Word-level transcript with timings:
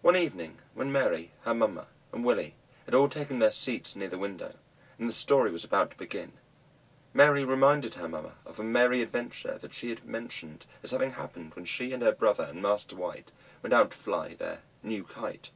One 0.00 0.14
evening, 0.16 0.58
when 0.74 0.92
Mary, 0.92 1.32
her 1.40 1.52
mamma, 1.54 1.88
and 2.12 2.24
Willie 2.24 2.54
had 2.84 2.94
all 2.94 3.08
taken 3.08 3.40
their 3.40 3.50
seats 3.50 3.96
near 3.96 4.06
the 4.06 4.16
window, 4.16 4.54
and 4.96 5.08
the 5.08 5.12
story 5.12 5.50
was 5.50 5.64
about 5.64 5.90
to 5.90 5.96
begin, 5.96 6.34
Mary 7.12 7.44
reminded 7.44 7.94
her 7.94 8.08
mamma 8.08 8.34
of 8.46 8.60
a 8.60 8.62
merry 8.62 9.02
adventure 9.02 9.58
that 9.58 9.74
she 9.74 9.88
had 9.90 10.04
mentioned 10.04 10.66
as 10.84 10.92
having 10.92 11.10
happened 11.14 11.54
when 11.56 11.64
she 11.64 11.92
and 11.92 12.00
her 12.04 12.12
brother 12.12 12.44
and 12.44 12.62
Master 12.62 12.94
White 12.94 13.32
went 13.60 13.72
out 13.72 13.90
to 13.90 13.96
fly 13.98 14.34
their 14.36 14.62
"new 14.84 15.02
Kite." 15.02 15.50